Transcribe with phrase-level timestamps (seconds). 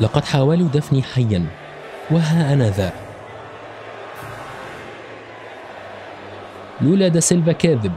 [0.00, 1.46] لقد حاولوا دفني حيا
[2.10, 2.92] وها أنا ذا.
[6.80, 7.92] لولا دا سيلفا كاذب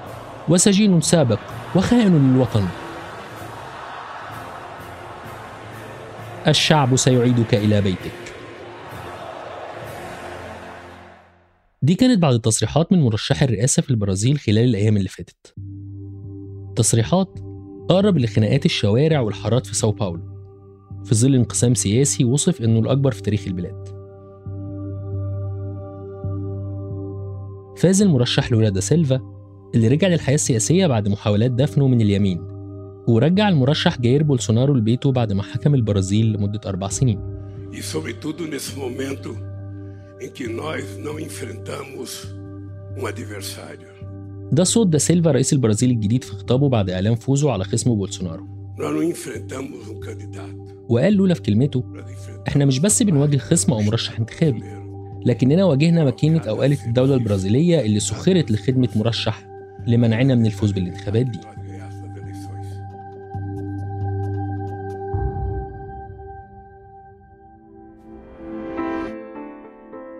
[0.50, 1.39] وسجين سابق
[1.75, 2.68] وخائن للوطن.
[6.47, 8.11] الشعب سيعيدك إلى بيتك.
[11.82, 15.54] دي كانت بعض التصريحات من مرشح الرئاسة في البرازيل خلال الأيام اللي فاتت.
[16.75, 17.39] تصريحات
[17.89, 20.30] قرب لخناقات الشوارع والحارات في ساو باولو.
[21.05, 23.87] في ظل انقسام سياسي وصف إنه الأكبر في تاريخ البلاد
[27.77, 29.21] فاز المرشح لولا دا سيلفا
[29.75, 32.41] اللي رجع للحياة السياسية بعد محاولات دفنه من اليمين
[33.08, 37.31] ورجع المرشح جاير بولسونارو لبيته بعد ما حكم البرازيل لمدة أربع سنين
[37.73, 39.30] E sobretudo nesse momento
[40.22, 42.09] em que nós não enfrentamos
[42.97, 43.91] um adversário.
[44.52, 48.47] ده صوت دا سيلفا رئيس البرازيل الجديد في خطابه بعد إعلان فوزه على خصمه بولسونارو
[48.77, 50.60] Nós não enfrentamos um candidato.
[50.92, 51.84] وقال لولا في كلمته
[52.47, 54.64] إحنا مش بس بنواجه خصم أو مرشح انتخابي
[55.25, 59.44] لكننا واجهنا ماكينة أو آلة الدولة البرازيلية اللي سخرت لخدمة مرشح
[59.88, 61.39] لمنعنا من الفوز بالانتخابات دي.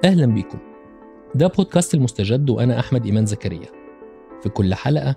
[0.06, 0.58] أهلا بيكم.
[1.36, 3.68] ده بودكاست المستجد وأنا أحمد إيمان زكريا.
[4.44, 5.16] في كل حلقة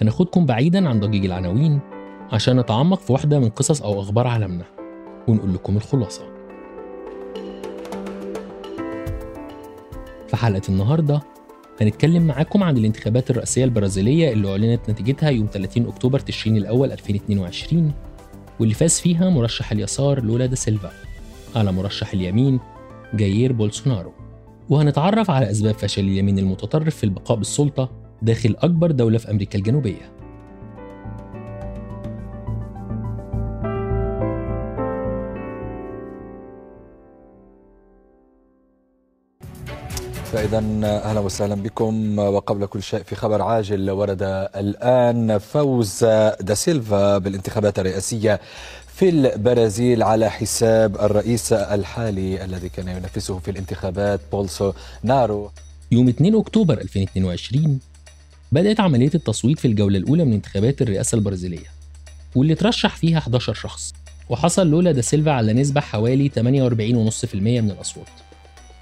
[0.00, 1.80] هناخدكم بعيدا عن ضجيج العناوين
[2.32, 4.79] عشان نتعمق في واحدة من قصص أو أخبار عالمنا.
[5.28, 6.22] ونقول لكم الخلاصة.
[10.28, 11.20] في حلقة النهاردة
[11.80, 17.92] هنتكلم معاكم عن الانتخابات الرئاسية البرازيلية اللي أعلنت نتيجتها يوم 30 أكتوبر تشرين الأول 2022
[18.60, 20.90] واللي فاز فيها مرشح اليسار لولا دا سيلفا
[21.56, 22.60] على مرشح اليمين
[23.14, 24.12] جاير بولسونارو.
[24.68, 27.90] وهنتعرف على أسباب فشل اليمين المتطرف في البقاء بالسلطة
[28.22, 30.19] داخل أكبر دولة في أمريكا الجنوبية.
[40.32, 42.18] فإذا أهلا وسهلا بكم.
[42.18, 44.22] وقبل كل شيء في خبر عاجل ورد
[44.56, 45.38] الآن.
[45.38, 46.04] فوز
[46.40, 48.40] دا سيلفا بالانتخابات الرئاسية
[48.94, 55.50] في البرازيل على حساب الرئيس الحالي الذي كان ينافسه في الانتخابات بولسو نارو.
[55.92, 57.80] يوم 2 أكتوبر 2022
[58.52, 61.68] بدأت عملية التصويت في الجولة الأولى من انتخابات الرئاسة البرازيلية
[62.34, 63.92] واللي ترشح فيها 11 شخص.
[64.28, 68.06] وحصل لولا دا سيلفا على نسبة حوالي 48.5% من الأصوات.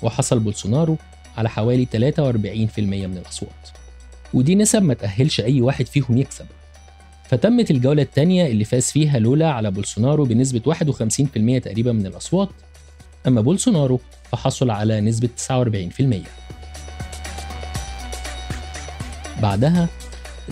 [0.02, 0.96] وحصل بولسونارو
[1.38, 3.68] على حوالي 43% من الأصوات.
[4.34, 6.46] ودي نسب ما تأهلش أي واحد فيهم يكسب.
[7.28, 12.48] فتمت الجولة الثانية اللي فاز فيها لولا على بولسونارو بنسبة 51% تقريبا من الأصوات.
[13.26, 14.00] أما بولسونارو
[14.32, 16.26] فحصل على نسبة 49%
[19.42, 19.88] بعدها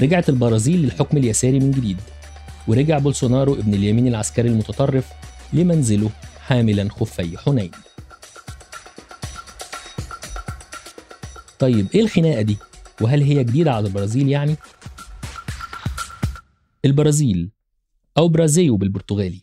[0.03, 1.97] رجعت البرازيل للحكم اليساري من جديد
[2.69, 5.13] ورجع بولسونارو ابن اليمين العسكري المتطرف
[5.53, 6.11] لمنزله
[6.47, 7.71] حاملا خفي حنين.
[11.59, 12.57] طيب إيه الخناقة دي؟
[13.01, 14.57] وهل هي جديدة على البرازيل يعني؟
[16.85, 17.51] البرازيل
[18.19, 19.41] أو برازيو بالبرتغالي.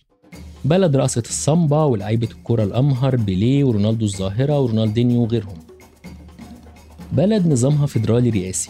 [0.65, 5.57] بلد رقصة السامبا ولاعيبة الكرة الأمهر بيليه ورونالدو الظاهرة ورونالدينيو وغيرهم.
[7.11, 8.69] بلد نظامها فيدرالي رئاسي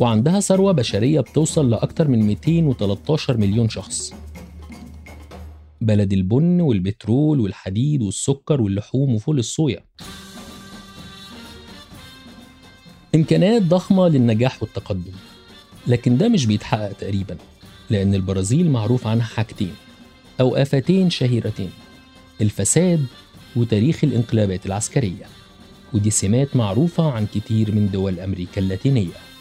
[0.00, 4.12] وعندها ثروة بشرية بتوصل لأكتر من 213 مليون شخص.
[5.80, 9.84] بلد البن والبترول والحديد والسكر واللحوم وفول الصويا.
[13.14, 15.12] إمكانيات ضخمة للنجاح والتقدم.
[15.86, 17.36] لكن ده مش بيتحقق تقريبا
[17.90, 19.74] لأن البرازيل معروف عنها حاجتين
[20.40, 21.70] أو آفتين شهيرتين
[22.40, 23.06] الفساد
[23.56, 25.24] وتاريخ الانقلابات العسكرية.
[25.92, 29.32] ودي سمات معروفة عن كتير من دول أمريكا اللاتينية.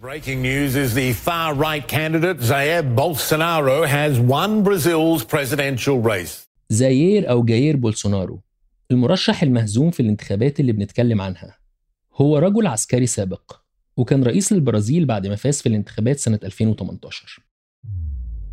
[0.00, 6.46] Breaking news is the far right candidate Jair Bolsonaro has won Brazil's presidential race.
[6.70, 8.40] زاير أو جاير بولسونارو
[8.90, 11.58] المرشح المهزوم في الانتخابات اللي بنتكلم عنها
[12.14, 13.52] هو رجل عسكري سابق
[13.96, 17.38] وكان رئيس للبرازيل بعد ما فاز في الانتخابات سنة 2018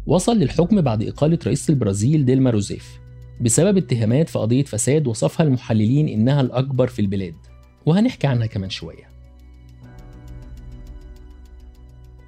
[0.06, 3.00] وصل للحكم بعد إقالة رئيس البرازيل ديلما روزيف
[3.42, 7.36] بسبب اتهامات في قضية فساد وصفها المحللين إنها الأكبر في البلاد
[7.86, 9.10] وهنحكي عنها كمان شوية.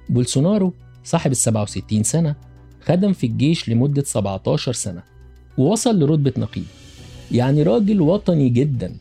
[0.08, 0.74] بولسونارو
[1.04, 2.36] صاحب ال 67 سنة
[2.80, 5.02] خدم في الجيش لمدة 17 سنة
[5.58, 6.64] ووصل لرتبة نقيب.
[7.32, 8.96] يعني راجل وطني جدا.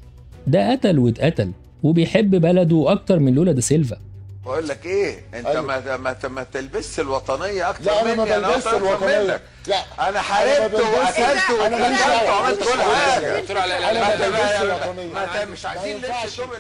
[0.48, 1.52] ده قتل واتقتل
[1.84, 3.98] وبيحب بلده أكتر من لولا دا سيلفا.
[4.46, 5.62] بقول لك إيه؟ أنت أيوة.
[5.62, 9.42] ما ما ما تلبسش الوطنية أكتر لا أنا ما مني أنا بلبسش أكتر الوطنية.
[9.68, 12.40] لا أنا حاربت ما واكلت واتكلمت دعوة.
[12.42, 15.04] وعملت كل حاجة دكتور علاء، أنا ما ما ما-.
[15.14, 15.98] ما- ما- مش ما عايزين.
[15.98, 16.46] لبس ما.
[16.46, 16.54] ما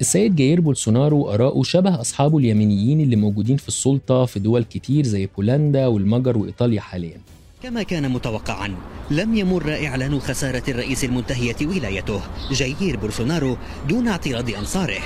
[0.00, 5.28] السيد جاير بولسونارو آراءه شبه أصحابه اليمينيين اللي موجودين في السلطة في دول كتير زي
[5.36, 7.20] بولندا والمجر وإيطاليا حاليا.
[7.62, 8.74] كما كان متوقعا.
[9.10, 12.20] لم يمر إعلان خسارة الرئيس المنتهية ولايته
[12.50, 13.56] جايير بولسونارو
[13.88, 15.00] دون اعتراض أنصاره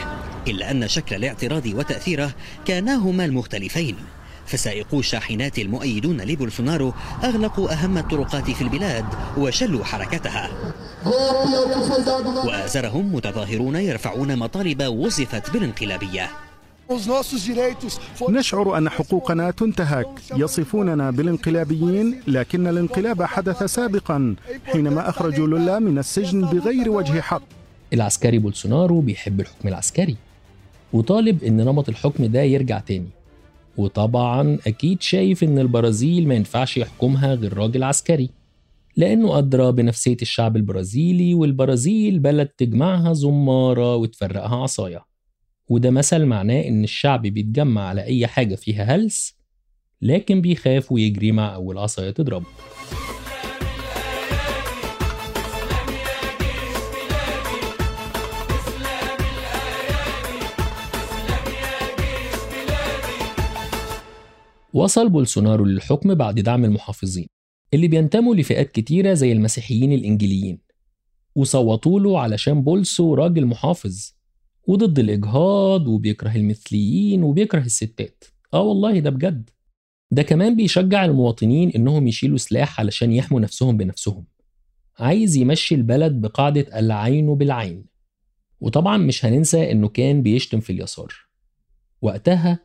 [0.48, 2.30] إلا أن شكل الاعتراض وتأثيره
[2.66, 3.96] كانا هما المختلفين.
[4.46, 9.04] فسائقو الشاحنات المؤيدون لبولسونارو أغلقوا أهم الطرقات في البلاد
[9.38, 10.50] وشلوا حركتها.
[12.46, 16.30] وآزرهم متظاهرون يرفعون مطالب وصفت بالانقلابية.
[18.28, 20.08] نشعر أن حقوقنا تنتهك.
[20.36, 24.34] يصفوننا بالانقلابيين لكن الانقلاب حدث سابقا
[24.64, 27.42] حينما أخرجوا لولا من السجن بغير وجه حق.
[27.92, 30.16] العسكري بولسونارو بيحب الحكم العسكري.
[30.92, 33.08] وطالب إن نمط الحكم ده يرجع تاني.
[33.76, 38.30] وطبعا أكيد شايف إن البرازيل ما ينفعش يحكمها غير راجل عسكري.
[38.96, 45.13] لأنه أدرى بنفسية الشعب البرازيلي والبرازيل بلد تجمعها زمارة وتفرقها عصاية.
[45.68, 49.34] وده مثل معناه إن الشعب بيتجمع على أي حاجة فيها هلس
[50.02, 52.46] لكن بيخاف ويجري مع أول عصاية تضربه.
[64.72, 67.26] وصل بولسونارو للحكم بعد دعم المحافظين
[67.74, 70.58] اللي بينتموا لفئات كتيرة زي المسيحيين الإنجيليين
[71.34, 74.14] وصوتوا له علشان بولسو راجل محافظ.
[74.66, 78.24] وضد الإجهاض وبيكره المثليين وبيكره الستات.
[78.54, 79.50] آه والله ده بجد.
[80.10, 84.24] ده كمان بيشجع المواطنين إنهم يشيلوا سلاح علشان يحموا نفسهم بنفسهم.
[84.98, 87.84] عايز يمشي البلد بقاعدة العين بالعين.
[88.60, 91.14] وطبعا مش هننسى إنه كان بيشتم في اليسار.
[92.02, 92.58] وقتها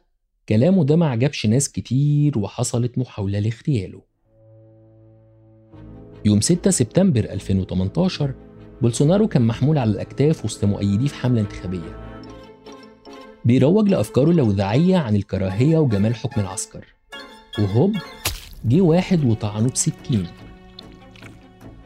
[0.49, 4.01] كلامه ده ما عجبش ناس كتير وحصلت محاولة لاغتياله.
[6.25, 8.35] يوم 6 سبتمبر 2018
[8.81, 11.97] بولسونارو كان محمول على الأكتاف وسط مؤيديه في حملة انتخابية.
[13.45, 16.85] بيروج لأفكاره اللاذعية عن الكراهية وجمال حكم العسكر.
[17.59, 17.95] وهوب
[18.65, 20.27] جه واحد وطعنه بسكين.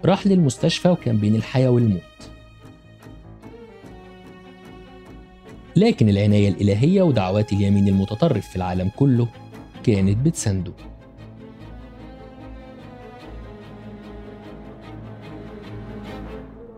[0.05, 2.01] راح للمستشفى وكان بين الحياة والموت.
[5.75, 9.27] لكن العناية الإلهية ودعوات اليمين المتطرف في العالم كله
[9.83, 10.73] كانت بتسنده.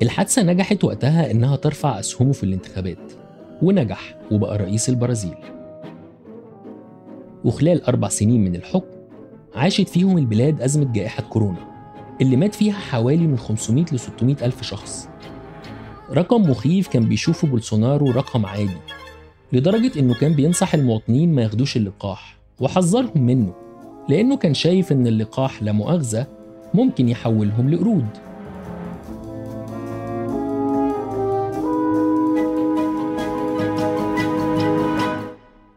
[0.01, 3.11] الحادثة نجحت وقتها إنها ترفع أسهمه في الانتخابات
[3.61, 5.35] ونجح وبقى رئيس البرازيل.
[7.45, 8.95] وخلال أربع سنين من الحكم
[9.55, 11.75] عاشت فيهم البلاد أزمة جائحة كورونا
[12.21, 15.09] اللي مات فيها حوالي من 500 ل 600 ألف شخص.
[16.11, 18.77] رقم مخيف كان بيشوفه بولسونارو رقم عادي
[19.53, 23.53] لدرجة إنه كان بينصح المواطنين ما ياخدوش اللقاح وحذرهم منه
[24.09, 26.27] لأنه كان شايف إن اللقاح لا مؤاخذة
[26.73, 28.07] ممكن يحولهم لقرود.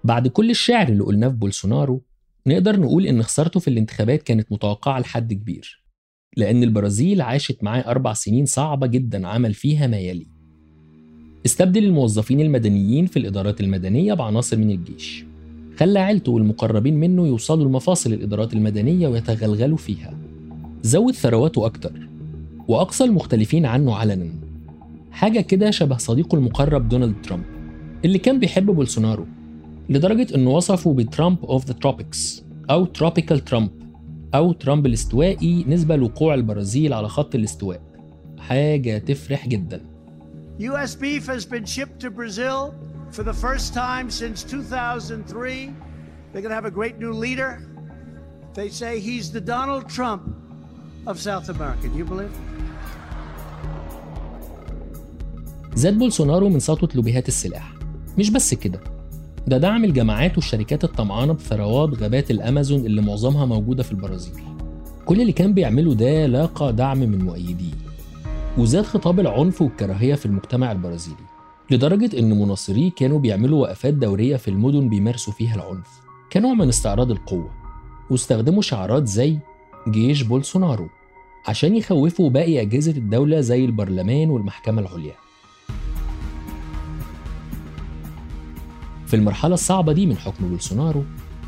[0.09, 2.03] بعد كل الشعر اللي قلناه في بولسونارو
[2.47, 5.83] نقدر نقول إن خسارته في الانتخابات كانت متوقعة لحد كبير
[6.37, 10.27] لأن البرازيل عاشت معاه أربع سنين صعبة جدا عمل فيها ما يلي.
[11.47, 15.25] استبدل الموظفين المدنيين في الإدارات المدنية بعناصر من الجيش.
[15.79, 20.19] خلى عيلته والمقربين منه يوصلوا لمفاصل الإدارات المدنية ويتغلغلوا فيها.
[20.83, 22.09] زود ثرواته أكتر
[22.69, 24.31] وأقصى المختلفين عنه علنا.
[25.11, 27.45] حاجة كده شبه صديقه المقرب دونالد ترامب
[28.05, 29.27] اللي كان بيحب بولسونارو.
[29.89, 33.71] لدرجة إنه وصفه ب Trump of the Tropics أو Tropical Trump
[34.35, 37.81] أو ترامب الاستوائي نسبة لوقوع البرازيل على خط الاستواء
[38.39, 39.81] حاجة تفرح جدا
[40.61, 40.95] U.S.
[40.97, 42.75] beef has been shipped to Brazil
[43.13, 45.73] for the first time since 2003.
[46.33, 47.51] They're going to have a great new leader.
[48.55, 50.23] They say he's the Donald Trump
[51.07, 51.89] of South America.
[51.89, 52.33] Do you believe?
[55.75, 57.73] زاد بولسونارو من سطوة لوبيهات السلاح
[58.19, 58.81] مش بس كده
[59.49, 64.35] ده دعم الجماعات والشركات الطمعانة بثروات غابات الأمازون اللي معظمها موجودة في البرازيل.
[65.07, 67.73] كل اللي كان بيعمله ده لاقى دعم من مؤيديه.
[68.59, 71.17] وزاد خطاب العنف والكراهية في المجتمع البرازيلي
[71.71, 76.01] لدرجة إن مناصريه كانوا بيعملوا وقفات دورية في المدن بيمارسوا فيها العنف.
[76.33, 77.51] كنوع من استعراض القوة.
[78.11, 79.39] واستخدموا شعارات زي
[79.89, 80.89] جيش بولسونارو
[81.47, 85.15] عشان يخوفوا باقي أجهزة الدولة زي البرلمان والمحكمة العليا.
[89.09, 91.05] في المرحلة الصعبة دي من حكم بولسونارو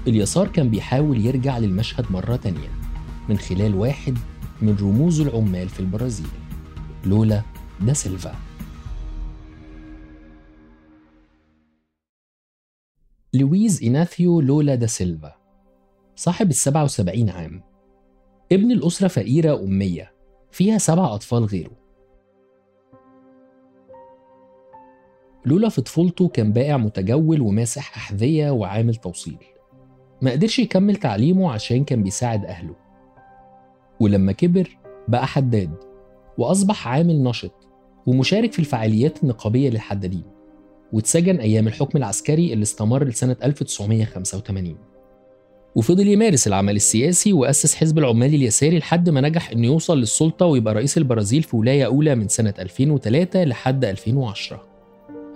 [0.07, 2.69] اليسار كان بيحاول يرجع للمشهد مرة تانية
[3.29, 4.19] من خلال واحد
[4.62, 6.26] من رموز العمال في البرازيل
[7.05, 7.43] لولا
[7.81, 8.35] دا سيلفا.
[13.35, 15.37] لويز إيناثيو لولا دا سيلفا
[16.17, 17.62] صاحب السبعة وسبعين عام
[18.52, 20.12] ابن لأسرة فقيرة أمية
[20.50, 21.80] فيها سبع أطفال غيره.
[25.47, 29.37] لولا في طفولته كان بائع متجول وماسح أحذية وعامل توصيل.
[30.23, 32.75] ما قدرش يكمل تعليمه عشان كان بيساعد أهله.
[34.00, 34.78] ولما كبر
[35.09, 35.70] بقى حداد
[36.38, 37.52] وأصبح عامل نشط
[38.06, 40.23] ومشارك في الفعاليات النقابية للحدادين
[40.92, 44.76] واتسجن أيام الحكم العسكري اللي استمر لسنة 1985
[45.75, 50.75] وفضل يمارس العمل السياسي وأسس حزب العمال اليساري لحد ما نجح إنه يوصل للسلطة ويبقى
[50.75, 54.70] رئيس البرازيل في ولاية أولى من سنة 2003 لحد 2010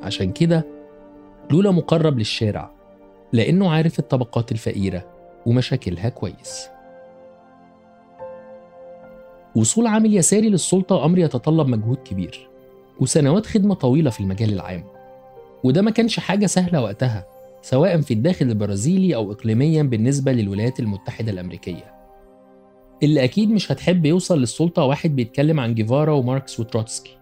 [0.04, 0.66] عشان كده
[1.50, 2.70] لولا مقرب للشارع
[3.32, 5.04] لأنه عارف الطبقات الفقيرة
[5.46, 6.68] ومشاكلها كويس.
[9.56, 12.49] وصول عامل يساري للسلطة أمر يتطلب مجهود كبير
[13.00, 14.84] وسنوات خدمة طويلة في المجال العام.
[15.64, 17.26] وده ما كانش حاجة سهلة وقتها
[17.62, 21.94] سواء في الداخل البرازيلي أو إقليميا بالنسبة للولايات المتحدة الأمريكية.
[23.02, 27.16] اللي أكيد مش هتحب يوصل للسلطة واحد بيتكلم عن جيفارا وماركس وتروتسكي.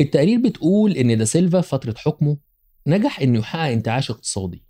[0.00, 2.36] التقارير بتقول إن دا سيلفا في فترة حكمه
[2.86, 4.64] نجح إنه يحقق انتعاش اقتصادي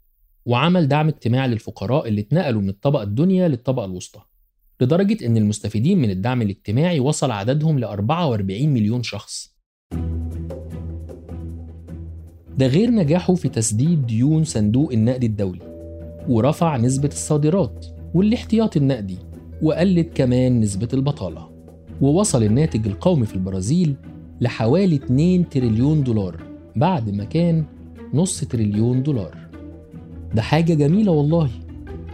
[0.47, 4.21] وعمل دعم اجتماعي للفقراء اللي اتنقلوا من الطبقة الدنيا للطبقة الوسطى
[4.81, 9.55] لدرجة إن المستفيدين من الدعم الاجتماعي وصل عددهم ل 44 مليون شخص.
[12.59, 15.61] ده غير نجاحه في تسديد ديون صندوق النقد الدولي
[16.29, 19.19] ورفع نسبة الصادرات والاحتياطي النقدي
[19.63, 21.51] وقلت كمان نسبة البطالة
[22.01, 23.97] ووصل الناتج القومي في البرازيل
[24.41, 26.43] لحوالي 2 تريليون دولار
[26.77, 27.65] بعد ما كان
[28.15, 29.37] نص تريليون دولار.
[30.35, 31.51] ده حاجة جميلة والله.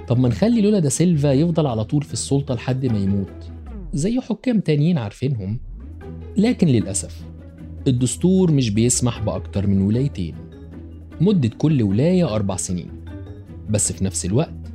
[0.08, 3.50] طب ما نخلي لولا دا سيلفا يفضل على طول في السلطة لحد ما يموت.
[3.92, 5.60] زي حكام تانيين عارفينهم.
[6.36, 7.22] لكن للأسف
[7.88, 10.34] الدستور مش بيسمح بأكتر من ولايتين.
[11.20, 12.90] مدة كل ولاية أربع سنين.
[13.70, 14.72] بس في نفس الوقت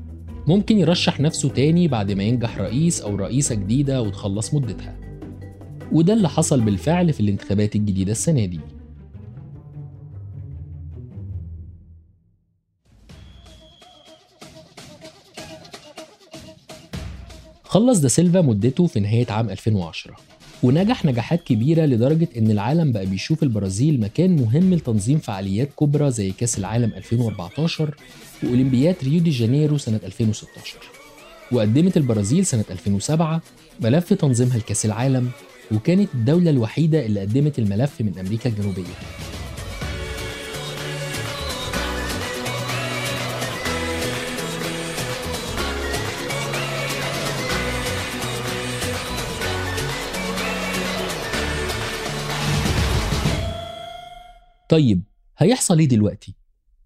[0.48, 4.98] ممكن يرشح نفسه تاني بعد ما ينجح رئيس أو رئيسة جديدة وتخلص مدتها.
[5.92, 8.60] وده اللي حصل بالفعل في الانتخابات الجديدة السنة دي.
[17.64, 20.16] خلص دا سيلفا مدته في نهاية عام 2010
[20.64, 26.32] ونجح نجاحات كبيرة لدرجة إن العالم بقى بيشوف البرازيل مكان مهم لتنظيم فعاليات كبرى زي
[26.32, 27.96] كأس العالم 2014
[28.44, 30.78] وأولمبياد ريو دي جانيرو سنة 2016
[31.52, 33.42] وقدمت البرازيل سنة 2007
[33.82, 35.30] ملف تنظيمها لكأس العالم
[35.72, 38.94] وكانت الدولة الوحيدة اللي قدمت الملف من أمريكا الجنوبية
[54.70, 55.04] طيب
[55.38, 56.36] هيحصل إيه دلوقتي؟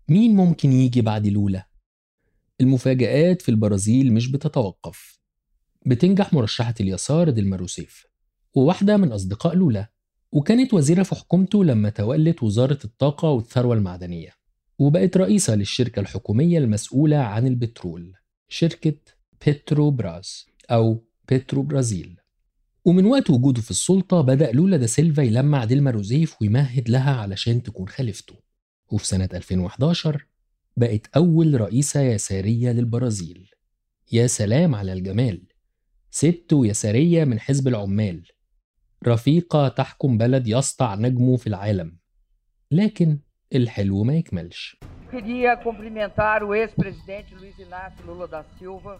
[0.09, 1.69] مين ممكن يجي بعد لولا؟
[2.61, 5.19] المفاجآت في البرازيل مش بتتوقف
[5.85, 8.08] بتنجح مرشحة اليسار ديلما روسيف
[8.55, 9.91] وواحدة من أصدقاء لولا
[10.31, 14.29] وكانت وزيرة في حكومته لما تولت وزارة الطاقة والثروة المعدنية
[14.79, 18.13] وبقت رئيسة للشركة الحكومية المسؤولة عن البترول
[18.47, 18.97] شركة
[19.45, 22.19] بيتروبراس أو بيترو برازيل
[22.85, 27.63] ومن وقت وجوده في السلطة بدأ لولا دا سيلفا يلمع ديلما روزيف ويمهد لها علشان
[27.63, 28.35] تكون خليفته.
[28.91, 30.25] وفي سنة 2011
[30.77, 33.49] بقت أول رئيسة يسارية للبرازيل.
[34.11, 35.41] يا سلام على الجمال!
[36.11, 38.23] ست يسارية من حزب العمال.
[39.07, 41.97] رفيقة تحكم بلد يسطع نجمه في العالم
[42.71, 43.19] لكن
[43.55, 44.77] الحلو ما يكملش.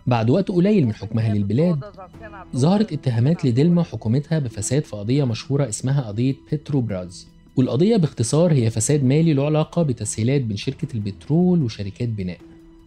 [0.07, 1.79] بعد وقت قليل من حكمها للبلاد
[2.55, 9.03] ظهرت اتهامات لديلما وحكومتها بفساد في قضية مشهورة اسمها قضية بيتروبراس والقضية باختصار هي فساد
[9.03, 12.37] مالي له علاقة بتسهيلات بين شركة البترول وشركات بناء.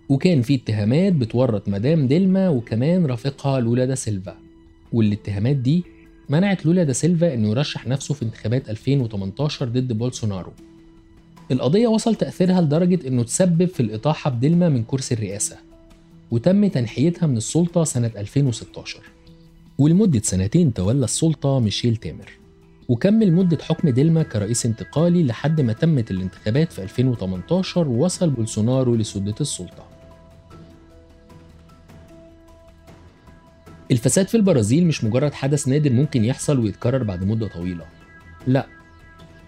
[0.09, 4.37] وكان في اتهامات بتورط مدام ديلما وكمان رفيقها لولا دا سيلفا.
[4.93, 5.85] والاتهامات دي
[6.33, 10.53] منعت لولا دا سيلفا إنه يرشح نفسه في انتخابات 2018 ضد بولسونارو.
[11.51, 15.57] القضية وصل تأثيرها لدرجة إنه تسبب في الإطاحة بديلما من كرسي الرئاسة
[16.31, 19.01] وتم تنحيتها من السلطة سنة 2016
[19.79, 22.31] ولمدة سنتين تولى السلطة ميشيل تامر
[22.89, 29.35] وكمل مدة حكم ديلما كرئيس انتقالي لحد ما تمت الانتخابات في 2018 ووصل بولسونارو لسدة
[29.41, 29.92] السلطة.
[33.93, 37.87] الفساد في البرازيل مش مجرد حدث نادر ممكن يحصل ويتكرر بعد مدة طويلة.
[38.47, 38.67] لا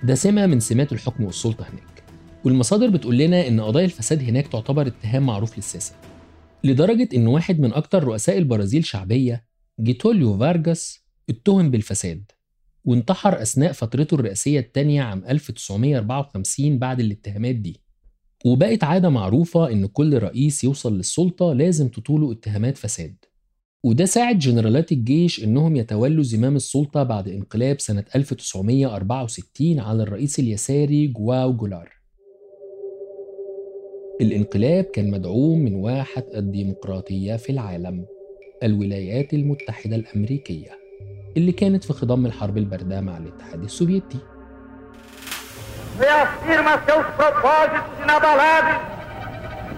[0.02, 2.04] ده سمة من سمات الحكم والسلطة هناك.
[2.44, 5.94] والمصادر بتقول لنا إن قضايا الفساد هناك تعتبر اتهام معروف للساسة
[6.64, 9.44] لدرجة إن واحد من أكتر رؤساء البرازيل شعبية
[9.80, 12.24] جيتوليو فارجاس اتهم بالفساد
[12.84, 17.80] وانتحر أثناء فترته الرئاسية التانية عام 1954 بعد الاتهامات دي.
[18.44, 23.16] وبقت عادة معروفة إن كل رئيس يوصل للسلطة لازم تطوله اتهامات فساد.
[23.84, 31.06] وده ساعد جنرالات الجيش إنهم يتولوا زمام السلطة بعد انقلاب سنة 1964 على الرئيس اليساري
[31.06, 31.92] جواو جولار.
[34.20, 38.06] الانقلاب كان مدعوم من واحة الديمقراطية في العالم
[38.62, 40.70] الولايات المتحدة الأمريكية
[41.36, 44.18] اللي كانت في خضم الحرب الباردة مع الاتحاد السوفيتي.
[46.00, 48.80] Reafirma seus propósitos inabaláveis.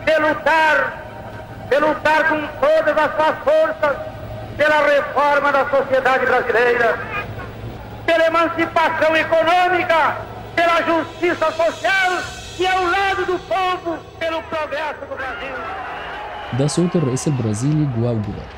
[0.06, 1.05] De lutar,
[1.70, 3.96] de lutar com todas as suas forças
[4.56, 6.98] pela reforma da sociedade brasileira,
[8.06, 10.16] pela emancipação econômica,
[10.54, 12.10] pela justiça social
[12.58, 15.56] e ao lado do povo pelo progresso do Brasil.
[16.58, 18.48] ده صوت الرئيس البرازيلي جواو جولار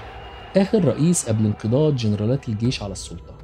[0.57, 3.35] آخر رئيس قبل انقضاض جنرالات الجيش على السلطة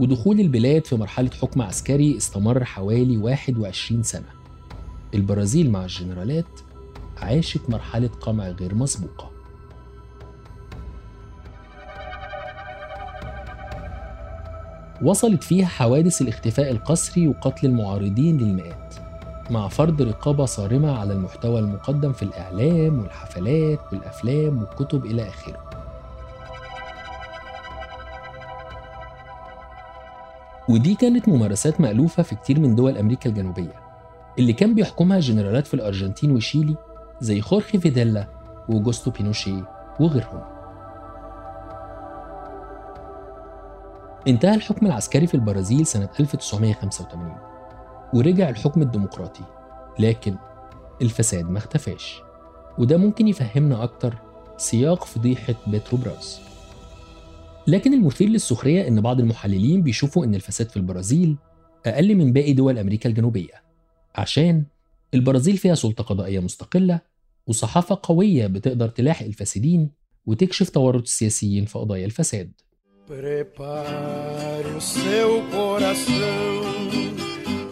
[0.00, 4.28] ودخول البلاد في مرحلة حكم عسكري استمر حوالي 21 سنة
[5.14, 6.44] البرازيل مع الجنرالات
[7.22, 9.30] عاشت مرحلة قمع غير مسبوقة.
[15.02, 18.94] وصلت فيها حوادث الاختفاء القسري وقتل المعارضين للمئات
[19.50, 25.64] مع فرض رقابة صارمة على المحتوى المقدم في الإعلام والحفلات والأفلام والكتب إلى آخره.
[30.68, 33.74] ودي كانت ممارسات مألوفة في كتير من دول أمريكا الجنوبية
[34.38, 36.76] اللي كان بيحكمها جنرالات في الأرجنتين وشيلي
[37.24, 38.26] زي خورخي فيديلا
[38.68, 39.62] وأوجوستو بينوشي
[40.00, 40.42] وغيرهم.
[44.28, 47.36] انتهى الحكم العسكري في البرازيل سنة 1985
[48.14, 49.44] ورجع الحكم الديمقراطي
[49.98, 50.36] لكن
[51.02, 52.22] الفساد ما اختفاش
[52.78, 54.14] وده ممكن يفهمنا أكتر
[54.56, 56.40] سياق فضيحة بيتروبراز.
[57.66, 61.36] لكن المثير للسخرية إن بعض المحللين بيشوفوا إن الفساد في البرازيل
[61.86, 63.62] أقل من باقي دول أمريكا الجنوبية
[64.14, 64.64] عشان
[65.14, 67.13] البرازيل فيها سلطة قضائية مستقلة
[67.47, 69.89] وصحافة قوية بتقدر تلاحق الفاسدين
[70.25, 72.51] وتكشف تورط السياسيين في قضايا الفساد
[73.09, 76.61] Prepare o seu coração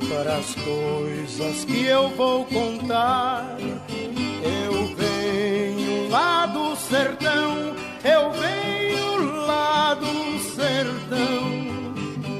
[0.10, 3.56] para as coisas que eu vou contar.
[3.62, 11.43] Eu venho lá do sertão, eu venho lá do sertão,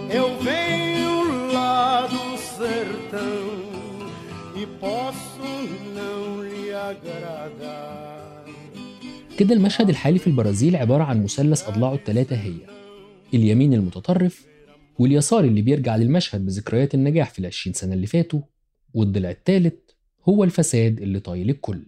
[0.10, 3.68] eu venho lá do sertão
[4.56, 5.44] e posso
[5.94, 6.41] não lhe agradar.
[9.39, 12.53] كده المشهد الحالي في البرازيل عبارة عن مثلث أضلاعه الثلاثة هي
[13.35, 14.47] اليمين المتطرف
[14.99, 18.41] واليسار اللي بيرجع للمشهد بذكريات النجاح في العشرين سنة اللي فاتوا
[18.95, 19.75] والضلع الثالث
[20.29, 21.83] هو الفساد اللي طايل الكل.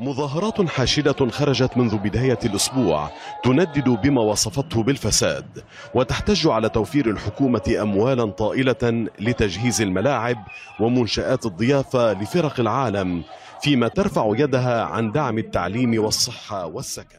[0.00, 3.10] مظاهرات حاشدة خرجت منذ بداية الأسبوع
[3.44, 5.46] تندد بما وصفته بالفساد
[5.94, 10.46] وتحتج على توفير الحكومة أموالا طائلة لتجهيز الملاعب
[10.80, 13.22] ومنشآت الضيافة لفرق العالم
[13.62, 17.18] فيما ترفع يدها عن دعم التعليم والصحة والسكن.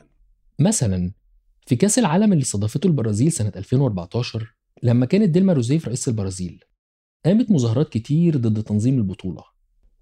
[0.59, 1.11] مثلا
[1.67, 6.63] في كأس العالم اللي استضافته البرازيل سنة 2014 لما كانت ديلما روزيف رئيس البرازيل
[7.25, 9.43] قامت مظاهرات كتير ضد تنظيم البطولة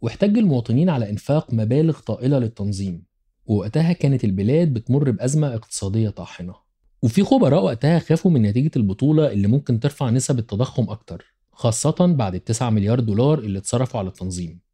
[0.02, 3.04] واحتج المواطنين على إنفاق مبالغ طائلة للتنظيم
[3.46, 6.56] ووقتها كانت البلاد بتمر بأزمة اقتصادية طاحنة.
[7.02, 12.36] وفي خبراء وقتها خافوا من نتيجة البطولة اللي ممكن ترفع نسب التضخم أكتر خاصة بعد
[12.36, 14.65] التسعة مليار دولار اللي اتصرفوا على التنظيم.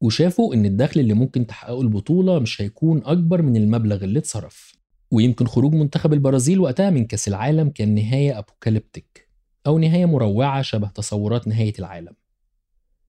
[0.00, 4.72] وشافوا إن الدخل اللي ممكن تحققه البطولة مش هيكون أكبر من المبلغ اللي اتصرف.
[5.10, 9.28] ويمكن خروج منتخب البرازيل وقتها من كأس العالم كان نهاية أبوكاليبتيك
[9.66, 12.14] أو نهاية مروعة شبه تصورات نهاية العالم.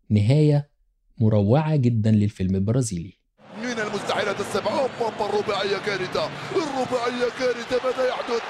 [0.09, 0.69] نهاية
[1.17, 3.13] مروعة جدا للفيلم البرازيلي.
[3.57, 6.29] من المستحيلات السبعة أوبا الرباعية كارثة.
[6.51, 8.41] الرباعية كارثة ماذا يحدث؟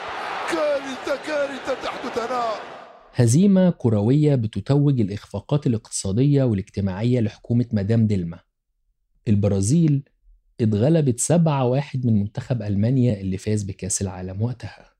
[0.51, 2.80] كارثة كارثة تحدث هنا
[3.13, 8.39] هزيمة كروية بتتوج الإخفاقات الاقتصادية والاجتماعية لحكومة مدام ديلما
[9.27, 10.03] البرازيل
[10.61, 14.91] اتغلبت 7 واحد من منتخب ألمانيا اللي فاز بكأس العالم وقتها.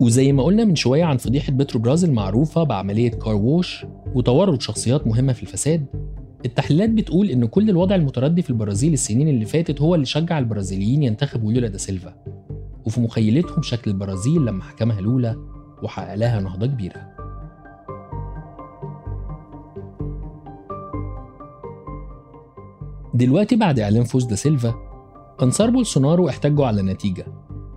[0.00, 5.32] وزي ما قلنا من شوية عن فضيحة بتروبراس المعروفة بعملية Car Wash وتورط شخصيات مهمة
[5.32, 5.86] في الفساد.
[6.44, 11.02] التحليلات بتقول إن كل الوضع المتردي في البرازيل السنين اللي فاتت هو اللي شجع البرازيليين
[11.02, 12.14] ينتخبوا لولا دا سيلفا.
[12.86, 17.10] وفي مخيلتهم شكل البرازيل لما حكمها لولا وحقق لها نهضة كبيرة.
[23.14, 24.74] دلوقتي بعد إعلان فوز دا سيلفا
[25.42, 27.26] أنصار بولسونارو احتجوا على النتيجة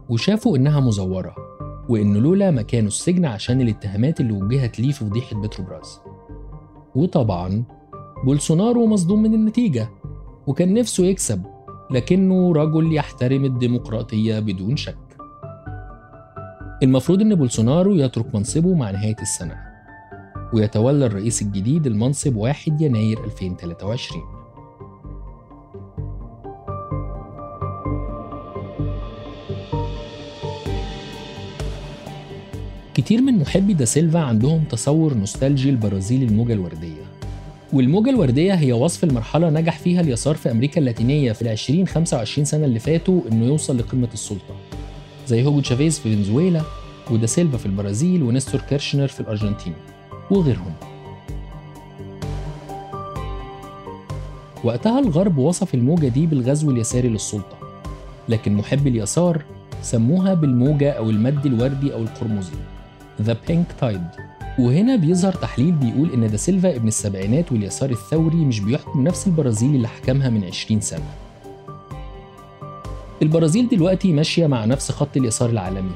[0.09, 1.35] وشافوا إنها مزورة
[1.89, 5.99] وإن لولا مكانه السجن عشان الاتهامات اللي وجهت ليه في فضيحة بتروبراس.
[6.95, 7.63] وطبعا
[8.25, 9.89] بولسونارو مصدوم من النتيجة
[10.47, 11.43] وكان نفسه يكسب
[11.91, 15.12] لكنه رجل يحترم الديمقراطية بدون شك.
[16.83, 19.55] المفروض إن بولسونارو يترك منصبه مع نهاية السنة
[20.53, 24.23] ويتولى الرئيس الجديد المنصب 1 يناير 2023
[32.93, 37.03] كتير من محبي دا سيلفا عندهم تصور نوستالجي البرازيل الموجة الوردية
[37.73, 42.65] والموجة الوردية هي وصف المرحلة نجح فيها اليسار في أمريكا اللاتينية في العشرين 25 سنة
[42.65, 44.55] اللي فاتوا إنه يوصل لقمة السلطة.
[45.27, 46.61] زي هوجو تشافيز في فنزويلا
[47.11, 49.73] ودا سيلفا في البرازيل ونستور كيرشنر في الأرجنتين
[50.31, 50.73] وغيرهم.
[54.63, 57.57] وقتها الغرب وصف الموجة دي بالغزو اليساري للسلطة
[58.29, 59.43] لكن محبي اليسار
[59.81, 62.51] سموها بالموجة أو المد الوردي أو القرمزي
[63.27, 64.19] The Pink Tide.
[64.59, 69.75] وهنا بيظهر تحليل بيقول إن دا سيلفا ابن السبعينات واليسار الثوري مش بيحكم نفس البرازيل
[69.75, 71.03] اللي حكمها من 20 سنة.
[73.23, 75.91] البرازيل دلوقتي ماشية مع نفس خط اليسار العالمي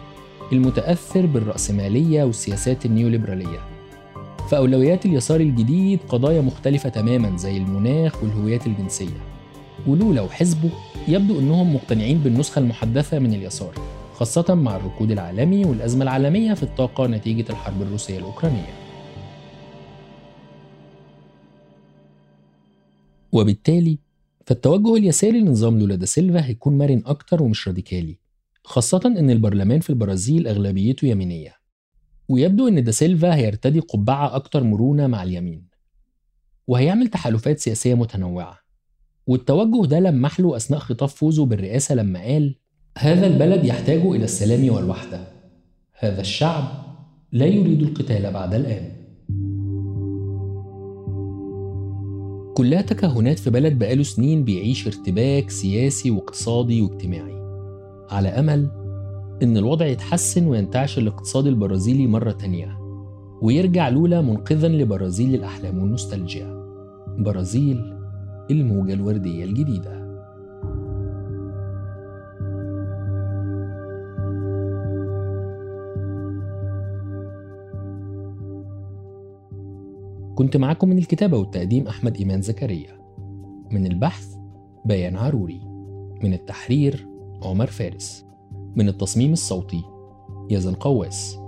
[0.52, 3.60] المتأثر بالرأسمالية والسياسات النيوليبرالية.
[4.50, 9.18] فأولويات اليسار الجديد قضايا مختلفة تماما زي المناخ والهويات الجنسية.
[9.88, 10.70] ولولا وحزبه
[11.08, 13.74] يبدو أنهم مقتنعين بالنسخة المحدثة من اليسار
[14.14, 18.74] خاصة مع الركود العالمي والأزمة العالمية في الطاقة نتيجة الحرب الروسية الأوكرانية.
[23.32, 24.07] وبالتالي
[24.48, 28.18] فالتوجه اليساري لنظام لولا دا سيلفا هيكون مرن أكتر ومش راديكالي
[28.64, 31.56] خاصة إن البرلمان في البرازيل أغلبيته يمينية.
[32.30, 35.68] ويبدو إن دا سيلفا هيرتدي قبعة أكتر مرونة مع اليمين.
[36.68, 38.60] وهيعمل تحالفات سياسية متنوعة.
[39.28, 42.56] والتوجه ده لمح له أثناء خطاب فوزه بالرئاسة لما قال
[42.98, 45.28] هذا البلد يحتاج إلى السلام والوحدة.
[45.94, 46.64] هذا الشعب
[47.32, 48.92] لا يريد القتال بعد الآن.
[52.58, 57.36] كلها تكهنات في بلد بقاله سنين بيعيش ارتباك سياسي واقتصادي واجتماعي.
[58.10, 58.70] على أمل
[59.44, 62.78] إن الوضع يتحسن وينتعش الاقتصاد البرازيلي مرة تانية
[63.42, 66.68] ويرجع لولا منقذا لبرازيل الأحلام والنوستالجيا.
[67.18, 67.94] برازيل
[68.52, 69.97] الموجة الوردية الجديدة.
[80.38, 82.98] كنت معاكم من الكتابة والتقديم أحمد إيمان زكريا.
[83.72, 84.36] من البحث
[84.86, 85.62] بيان عروري.
[86.24, 87.08] من التحرير
[87.44, 88.26] عمر فارس.
[88.76, 89.84] من التصميم الصوتي
[90.50, 91.40] يزن قواس.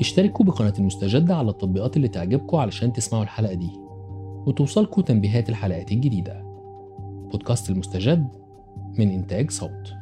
[0.00, 3.70] اشتركوا بقناة المستجدة على التطبيقات اللي تعجبكم علشان تسمعوا الحلقة دي.
[4.46, 6.42] وتوصلكوا تنبيهات الحلقات الجديدة.
[7.32, 8.28] بودكاست المستجد
[8.98, 9.99] من إنتاج صوت.